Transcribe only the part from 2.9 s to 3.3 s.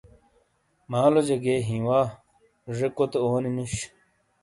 کوتے